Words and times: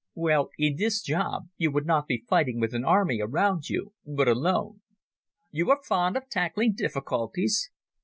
Well, 0.15 0.49
in 0.57 0.77
this 0.77 0.99
job 1.03 1.49
you 1.57 1.69
would 1.69 1.85
not 1.85 2.07
be 2.07 2.25
fighting 2.27 2.59
with 2.59 2.73
an 2.73 2.83
army 2.83 3.21
around 3.21 3.69
you, 3.69 3.93
but 4.03 4.27
alone. 4.27 4.81
You 5.51 5.69
are 5.69 5.83
fond 5.83 6.17
of 6.17 6.27
tackling 6.27 6.73
difficulties? 6.73 7.69